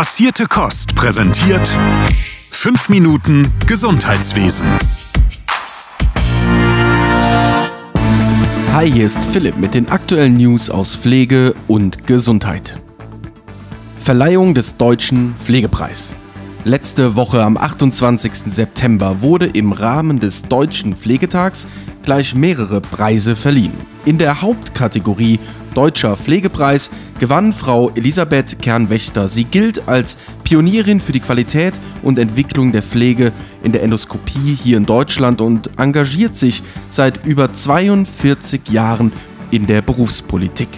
Passierte 0.00 0.46
Kost 0.46 0.94
präsentiert 0.94 1.70
5 2.52 2.88
Minuten 2.88 3.46
Gesundheitswesen. 3.66 4.66
Hi, 8.72 8.90
hier 8.90 9.04
ist 9.04 9.22
Philipp 9.26 9.58
mit 9.58 9.74
den 9.74 9.90
aktuellen 9.90 10.38
News 10.38 10.70
aus 10.70 10.96
Pflege 10.96 11.54
und 11.68 12.06
Gesundheit. 12.06 12.78
Verleihung 14.00 14.54
des 14.54 14.78
Deutschen 14.78 15.34
Pflegepreis. 15.34 16.14
Letzte 16.64 17.14
Woche 17.14 17.42
am 17.42 17.58
28. 17.58 18.32
September 18.54 19.20
wurde 19.20 19.48
im 19.48 19.72
Rahmen 19.72 20.18
des 20.18 20.44
Deutschen 20.44 20.96
Pflegetags 20.96 21.66
gleich 22.04 22.34
mehrere 22.34 22.80
Preise 22.80 23.36
verliehen. 23.36 23.74
In 24.06 24.16
der 24.16 24.40
Hauptkategorie 24.40 25.38
Deutscher 25.74 26.16
Pflegepreis 26.16 26.90
gewann 27.18 27.52
Frau 27.52 27.90
Elisabeth 27.90 28.60
Kernwächter. 28.60 29.28
Sie 29.28 29.44
gilt 29.44 29.88
als 29.88 30.16
Pionierin 30.44 31.00
für 31.00 31.12
die 31.12 31.20
Qualität 31.20 31.74
und 32.02 32.18
Entwicklung 32.18 32.72
der 32.72 32.82
Pflege 32.82 33.32
in 33.62 33.72
der 33.72 33.82
Endoskopie 33.82 34.56
hier 34.62 34.76
in 34.76 34.86
Deutschland 34.86 35.40
und 35.40 35.70
engagiert 35.78 36.36
sich 36.36 36.62
seit 36.88 37.24
über 37.26 37.52
42 37.52 38.68
Jahren 38.70 39.12
in 39.50 39.66
der 39.66 39.82
Berufspolitik. 39.82 40.68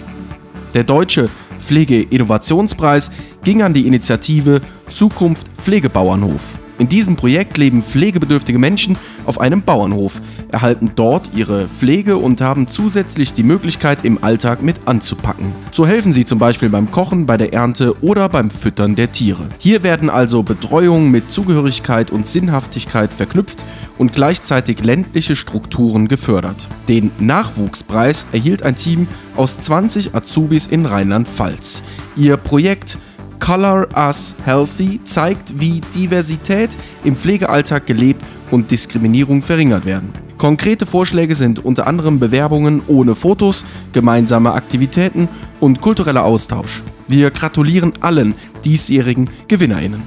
Der 0.73 0.83
Deutsche 0.83 1.29
Pflegeinnovationspreis 1.59 3.11
ging 3.43 3.61
an 3.61 3.73
die 3.73 3.87
Initiative 3.87 4.61
Zukunft 4.89 5.47
Pflegebauernhof. 5.57 6.41
In 6.83 6.89
diesem 6.89 7.15
Projekt 7.15 7.57
leben 7.57 7.81
pflegebedürftige 7.81 8.59
Menschen 8.59 8.97
auf 9.25 9.39
einem 9.39 9.61
Bauernhof, 9.61 10.19
erhalten 10.51 10.91
dort 10.95 11.29
ihre 11.33 11.69
Pflege 11.69 12.17
und 12.17 12.41
haben 12.41 12.67
zusätzlich 12.67 13.33
die 13.33 13.43
Möglichkeit, 13.43 13.99
im 14.03 14.21
Alltag 14.21 14.61
mit 14.61 14.75
anzupacken. 14.83 15.53
So 15.71 15.87
helfen 15.87 16.11
sie 16.11 16.25
zum 16.25 16.39
Beispiel 16.39 16.67
beim 16.67 16.91
Kochen, 16.91 17.25
bei 17.25 17.37
der 17.37 17.53
Ernte 17.53 17.95
oder 18.03 18.27
beim 18.27 18.49
Füttern 18.51 18.95
der 18.95 19.13
Tiere. 19.13 19.47
Hier 19.59 19.81
werden 19.83 20.09
also 20.09 20.43
Betreuung 20.43 21.09
mit 21.09 21.31
Zugehörigkeit 21.31 22.11
und 22.11 22.27
Sinnhaftigkeit 22.27 23.13
verknüpft 23.13 23.63
und 23.97 24.11
gleichzeitig 24.11 24.83
ländliche 24.83 25.37
Strukturen 25.37 26.09
gefördert. 26.09 26.67
Den 26.89 27.11
Nachwuchspreis 27.17 28.27
erhielt 28.33 28.61
ein 28.61 28.75
Team 28.75 29.07
aus 29.37 29.61
20 29.61 30.13
Azubis 30.13 30.65
in 30.65 30.85
Rheinland-Pfalz. 30.85 31.81
Ihr 32.17 32.35
Projekt 32.35 32.97
Color 33.43 33.87
Us 33.97 34.35
Healthy 34.45 35.01
zeigt, 35.03 35.59
wie 35.59 35.81
Diversität 35.93 36.69
im 37.03 37.17
Pflegealltag 37.17 37.85
gelebt 37.85 38.23
und 38.51 38.71
Diskriminierung 38.71 39.41
verringert 39.41 39.85
werden. 39.85 40.13
Konkrete 40.37 40.85
Vorschläge 40.85 41.35
sind 41.35 41.59
unter 41.65 41.85
anderem 41.85 42.19
Bewerbungen 42.19 42.81
ohne 42.87 43.15
Fotos, 43.15 43.65
gemeinsame 43.91 44.53
Aktivitäten 44.53 45.27
und 45.59 45.81
kultureller 45.81 46.23
Austausch. 46.23 46.83
Wir 47.09 47.31
gratulieren 47.31 47.91
allen 47.99 48.35
diesjährigen 48.63 49.29
Gewinnerinnen. 49.49 50.03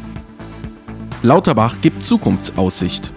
Lauterbach 1.23 1.83
gibt 1.83 2.07
Zukunftsaussicht. 2.07 3.13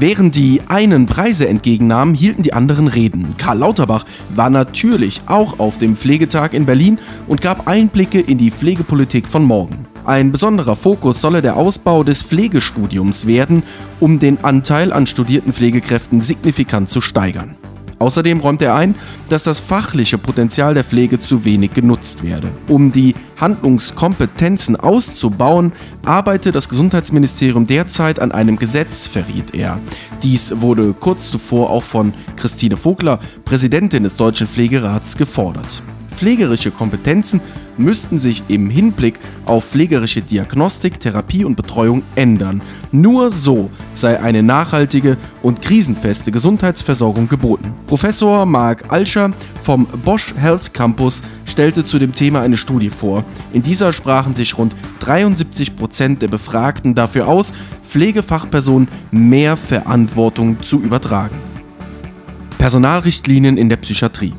Während 0.00 0.36
die 0.36 0.60
einen 0.68 1.06
Preise 1.06 1.48
entgegennahmen, 1.48 2.14
hielten 2.14 2.44
die 2.44 2.52
anderen 2.52 2.86
Reden. 2.86 3.34
Karl 3.36 3.58
Lauterbach 3.58 4.06
war 4.28 4.48
natürlich 4.48 5.22
auch 5.26 5.58
auf 5.58 5.78
dem 5.78 5.96
Pflegetag 5.96 6.54
in 6.54 6.66
Berlin 6.66 7.00
und 7.26 7.42
gab 7.42 7.66
Einblicke 7.66 8.20
in 8.20 8.38
die 8.38 8.52
Pflegepolitik 8.52 9.26
von 9.26 9.42
morgen. 9.42 9.86
Ein 10.04 10.30
besonderer 10.30 10.76
Fokus 10.76 11.20
solle 11.20 11.42
der 11.42 11.56
Ausbau 11.56 12.04
des 12.04 12.22
Pflegestudiums 12.22 13.26
werden, 13.26 13.64
um 13.98 14.20
den 14.20 14.44
Anteil 14.44 14.92
an 14.92 15.08
studierten 15.08 15.52
Pflegekräften 15.52 16.20
signifikant 16.20 16.88
zu 16.88 17.00
steigern. 17.00 17.56
Außerdem 17.98 18.40
räumt 18.40 18.62
er 18.62 18.74
ein, 18.74 18.94
dass 19.28 19.42
das 19.42 19.58
fachliche 19.58 20.18
Potenzial 20.18 20.74
der 20.74 20.84
Pflege 20.84 21.20
zu 21.20 21.44
wenig 21.44 21.74
genutzt 21.74 22.22
werde. 22.22 22.48
Um 22.68 22.92
die 22.92 23.14
Handlungskompetenzen 23.36 24.76
auszubauen, 24.76 25.72
arbeite 26.04 26.52
das 26.52 26.68
Gesundheitsministerium 26.68 27.66
derzeit 27.66 28.20
an 28.20 28.32
einem 28.32 28.56
Gesetz, 28.56 29.06
verriet 29.06 29.54
er. 29.54 29.78
Dies 30.22 30.60
wurde 30.60 30.94
kurz 30.98 31.30
zuvor 31.30 31.70
auch 31.70 31.82
von 31.82 32.14
Christine 32.36 32.76
Vogler, 32.76 33.18
Präsidentin 33.44 34.04
des 34.04 34.16
Deutschen 34.16 34.46
Pflegerats, 34.46 35.16
gefordert. 35.16 35.82
Pflegerische 36.18 36.72
Kompetenzen 36.72 37.40
müssten 37.76 38.18
sich 38.18 38.42
im 38.48 38.70
Hinblick 38.70 39.20
auf 39.46 39.64
pflegerische 39.64 40.20
Diagnostik, 40.20 40.98
Therapie 40.98 41.44
und 41.44 41.54
Betreuung 41.54 42.02
ändern. 42.16 42.60
Nur 42.90 43.30
so 43.30 43.70
sei 43.94 44.20
eine 44.20 44.42
nachhaltige 44.42 45.16
und 45.42 45.62
krisenfeste 45.62 46.32
Gesundheitsversorgung 46.32 47.28
geboten. 47.28 47.72
Professor 47.86 48.46
Marc 48.46 48.92
Alscher 48.92 49.30
vom 49.62 49.86
Bosch 50.04 50.34
Health 50.36 50.74
Campus 50.74 51.22
stellte 51.44 51.84
zu 51.84 52.00
dem 52.00 52.12
Thema 52.12 52.40
eine 52.40 52.56
Studie 52.56 52.90
vor. 52.90 53.22
In 53.52 53.62
dieser 53.62 53.92
sprachen 53.92 54.34
sich 54.34 54.58
rund 54.58 54.74
73 54.98 55.76
Prozent 55.76 56.20
der 56.20 56.28
Befragten 56.28 56.96
dafür 56.96 57.28
aus, 57.28 57.52
Pflegefachpersonen 57.86 58.88
mehr 59.12 59.56
Verantwortung 59.56 60.60
zu 60.62 60.82
übertragen. 60.82 61.36
Personalrichtlinien 62.58 63.56
in 63.56 63.68
der 63.68 63.76
Psychiatrie. 63.76 64.34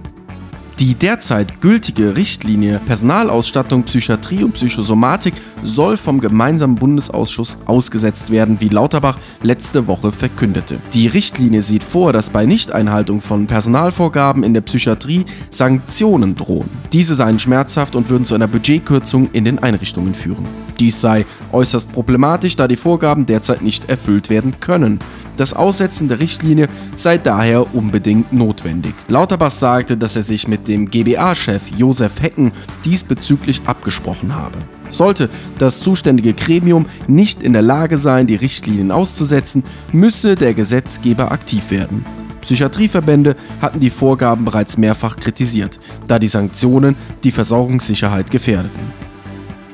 Die 0.80 0.96
derzeit 0.96 1.60
gültige 1.60 2.16
Richtlinie 2.16 2.80
Personalausstattung 2.86 3.84
Psychiatrie 3.84 4.46
und 4.46 4.54
Psychosomatik 4.54 5.34
soll 5.62 5.98
vom 5.98 6.22
gemeinsamen 6.22 6.76
Bundesausschuss 6.76 7.58
ausgesetzt 7.66 8.32
werden, 8.32 8.62
wie 8.62 8.70
Lauterbach 8.70 9.18
letzte 9.44 9.88
Woche 9.88 10.14
verkündete. 10.14 10.78
Die 10.94 11.08
Richtlinie 11.08 11.64
sieht 11.64 11.84
vor, 11.84 12.14
dass 12.14 12.30
bei 12.30 12.46
Nichteinhaltung 12.46 13.20
von 13.20 13.46
Personalvorgaben 13.46 14.42
in 14.44 14.54
der 14.54 14.62
Psychiatrie 14.62 15.26
Sanktionen 15.50 16.38
drohen. 16.38 16.70
Diese 16.94 17.14
seien 17.14 17.40
schmerzhaft 17.40 17.94
und 17.98 18.10
würden 18.10 18.24
zu 18.24 18.36
einer 18.36 18.48
Budgetkürzung 18.48 19.32
in 19.34 19.44
den 19.44 19.60
Einrichtungen 19.60 20.16
führen. 20.16 20.46
Dies 20.80 21.02
sei 21.02 21.26
äußerst 21.52 21.92
problematisch, 21.92 22.56
da 22.56 22.70
die 22.70 22.78
Vorgaben 22.78 23.26
derzeit 23.26 23.62
nicht 23.62 23.90
erfüllt 23.90 24.30
werden 24.30 24.62
können. 24.62 25.00
Das 25.40 25.54
Aussetzen 25.54 26.10
der 26.10 26.20
Richtlinie 26.20 26.68
sei 26.98 27.18
daher 27.18 27.74
unbedingt 27.74 28.34
notwendig. 28.34 28.94
Lauterbach 29.08 29.52
sagte, 29.52 29.96
dass 29.96 30.18
er 30.18 30.24
sich 30.24 30.50
mit 30.50 30.68
dem 30.68 30.92
GBA-Chef 30.92 31.62
Josef 31.78 32.22
Hecken 32.22 32.52
diesbezüglich 32.84 33.62
abgesprochen 33.66 34.36
habe. 34.36 34.58
Sollte 34.90 35.30
das 35.58 35.80
zuständige 35.80 36.34
Gremium 36.34 36.88
nicht 37.08 37.42
in 37.42 37.54
der 37.54 37.62
Lage 37.62 37.98
sein, 37.98 38.28
die 38.28 38.36
Richtlinien 38.36 38.92
auszusetzen, 38.92 39.64
müsse 39.94 40.36
der 40.36 40.54
Gesetzgeber 40.54 41.32
aktiv 41.32 41.72
werden. 41.72 42.04
Psychiatrieverbände 42.42 43.38
hatten 43.62 43.80
die 43.80 43.92
Vorgaben 43.92 44.44
bereits 44.44 44.78
mehrfach 44.78 45.16
kritisiert, 45.16 45.80
da 46.08 46.20
die 46.20 46.28
Sanktionen 46.28 46.98
die 47.24 47.32
Versorgungssicherheit 47.32 48.30
gefährdeten. 48.30 48.92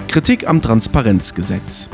Kritik 0.08 0.48
am 0.48 0.62
Transparenzgesetz. 0.62 1.90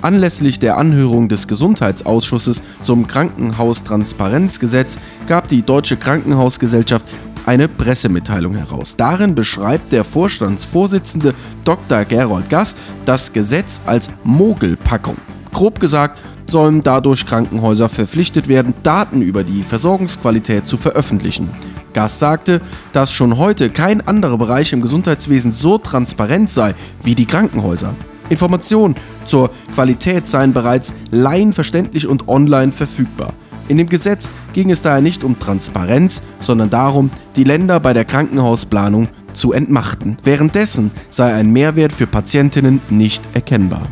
Anlässlich 0.00 0.58
der 0.58 0.76
Anhörung 0.78 1.28
des 1.28 1.48
Gesundheitsausschusses 1.48 2.62
zum 2.82 3.06
Krankenhaustransparenzgesetz 3.06 4.98
gab 5.26 5.48
die 5.48 5.62
Deutsche 5.62 5.96
Krankenhausgesellschaft 5.96 7.04
eine 7.46 7.66
Pressemitteilung 7.66 8.54
heraus. 8.54 8.96
Darin 8.96 9.34
beschreibt 9.34 9.90
der 9.90 10.04
Vorstandsvorsitzende 10.04 11.34
Dr. 11.64 12.04
Gerold 12.04 12.48
Gass 12.50 12.76
das 13.06 13.32
Gesetz 13.32 13.80
als 13.86 14.10
Mogelpackung. 14.22 15.16
Grob 15.52 15.80
gesagt 15.80 16.20
sollen 16.50 16.82
dadurch 16.82 17.26
Krankenhäuser 17.26 17.88
verpflichtet 17.88 18.48
werden, 18.48 18.74
Daten 18.82 19.22
über 19.22 19.44
die 19.44 19.62
Versorgungsqualität 19.62 20.66
zu 20.66 20.76
veröffentlichen. 20.76 21.48
Gass 21.92 22.18
sagte, 22.18 22.60
dass 22.92 23.12
schon 23.12 23.38
heute 23.38 23.70
kein 23.70 24.06
anderer 24.06 24.38
Bereich 24.38 24.72
im 24.72 24.80
Gesundheitswesen 24.80 25.52
so 25.52 25.78
transparent 25.78 26.50
sei 26.50 26.74
wie 27.02 27.14
die 27.14 27.26
Krankenhäuser. 27.26 27.94
Informationen 28.30 28.94
zur 29.26 29.50
Qualität 29.74 30.26
seien 30.26 30.52
bereits 30.52 30.92
laienverständlich 31.10 32.06
und 32.06 32.28
online 32.28 32.72
verfügbar. 32.72 33.32
In 33.68 33.76
dem 33.76 33.88
Gesetz 33.88 34.28
ging 34.54 34.70
es 34.70 34.82
daher 34.82 35.00
nicht 35.00 35.24
um 35.24 35.38
Transparenz, 35.38 36.22
sondern 36.40 36.70
darum, 36.70 37.10
die 37.36 37.44
Länder 37.44 37.80
bei 37.80 37.92
der 37.92 38.04
Krankenhausplanung 38.04 39.08
zu 39.34 39.52
entmachten. 39.52 40.16
Währenddessen 40.24 40.90
sei 41.10 41.34
ein 41.34 41.52
Mehrwert 41.52 41.92
für 41.92 42.06
Patientinnen 42.06 42.80
nicht 42.88 43.22
erkennbar. 43.34 43.86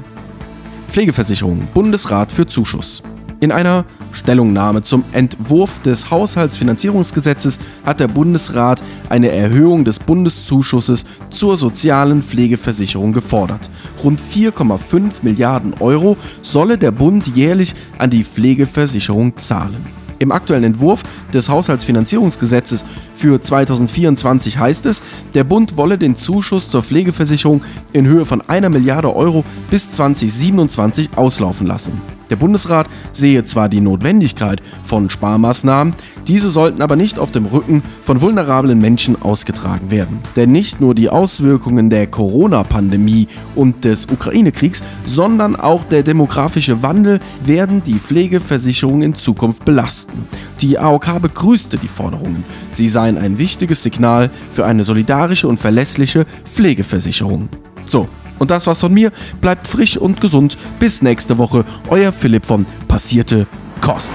Pflegeversicherung 0.90 1.68
Bundesrat 1.74 2.32
für 2.32 2.46
Zuschuss. 2.46 3.02
In 3.40 3.52
einer 3.52 3.84
Stellungnahme 4.16 4.82
zum 4.82 5.04
Entwurf 5.12 5.80
des 5.82 6.10
Haushaltsfinanzierungsgesetzes 6.10 7.60
hat 7.84 8.00
der 8.00 8.08
Bundesrat 8.08 8.82
eine 9.08 9.30
Erhöhung 9.30 9.84
des 9.84 9.98
Bundeszuschusses 9.98 11.04
zur 11.30 11.56
sozialen 11.56 12.22
Pflegeversicherung 12.22 13.12
gefordert. 13.12 13.60
Rund 14.02 14.20
4,5 14.20 15.12
Milliarden 15.22 15.74
Euro 15.80 16.16
solle 16.42 16.78
der 16.78 16.90
Bund 16.90 17.26
jährlich 17.36 17.74
an 17.98 18.10
die 18.10 18.24
Pflegeversicherung 18.24 19.36
zahlen. 19.36 20.05
Im 20.18 20.32
aktuellen 20.32 20.64
Entwurf 20.64 21.02
des 21.32 21.48
Haushaltsfinanzierungsgesetzes 21.48 22.84
für 23.14 23.40
2024 23.40 24.58
heißt 24.58 24.86
es, 24.86 25.02
der 25.34 25.44
Bund 25.44 25.76
wolle 25.76 25.98
den 25.98 26.16
Zuschuss 26.16 26.70
zur 26.70 26.82
Pflegeversicherung 26.82 27.62
in 27.92 28.06
Höhe 28.06 28.24
von 28.24 28.40
einer 28.42 28.68
Milliarde 28.68 29.14
Euro 29.14 29.44
bis 29.70 29.92
2027 29.92 31.10
auslaufen 31.16 31.66
lassen. 31.66 32.00
Der 32.30 32.36
Bundesrat 32.36 32.88
sehe 33.12 33.44
zwar 33.44 33.68
die 33.68 33.80
Notwendigkeit 33.80 34.60
von 34.84 35.10
Sparmaßnahmen, 35.10 35.94
Diese 36.28 36.50
sollten 36.50 36.82
aber 36.82 36.96
nicht 36.96 37.18
auf 37.18 37.30
dem 37.30 37.46
Rücken 37.46 37.82
von 38.04 38.20
vulnerablen 38.20 38.80
Menschen 38.80 39.20
ausgetragen 39.20 39.90
werden. 39.90 40.18
Denn 40.34 40.50
nicht 40.50 40.80
nur 40.80 40.94
die 40.94 41.08
Auswirkungen 41.08 41.88
der 41.88 42.06
Corona-Pandemie 42.06 43.28
und 43.54 43.84
des 43.84 44.06
Ukraine-Kriegs, 44.06 44.82
sondern 45.04 45.56
auch 45.56 45.84
der 45.84 46.02
demografische 46.02 46.82
Wandel 46.82 47.20
werden 47.44 47.82
die 47.84 47.98
Pflegeversicherung 47.98 49.02
in 49.02 49.14
Zukunft 49.14 49.64
belasten. 49.64 50.26
Die 50.60 50.78
AOK 50.78 51.20
begrüßte 51.22 51.78
die 51.78 51.88
Forderungen. 51.88 52.44
Sie 52.72 52.88
seien 52.88 53.18
ein 53.18 53.38
wichtiges 53.38 53.82
Signal 53.82 54.30
für 54.52 54.66
eine 54.66 54.84
solidarische 54.84 55.46
und 55.46 55.60
verlässliche 55.60 56.26
Pflegeversicherung. 56.44 57.48
So, 57.84 58.08
und 58.38 58.50
das 58.50 58.66
war's 58.66 58.80
von 58.80 58.92
mir. 58.92 59.12
Bleibt 59.40 59.66
frisch 59.66 59.96
und 59.96 60.20
gesund. 60.20 60.58
Bis 60.78 61.02
nächste 61.02 61.38
Woche. 61.38 61.64
Euer 61.88 62.12
Philipp 62.12 62.44
von 62.44 62.66
Passierte 62.88 63.46
Kost. 63.80 64.14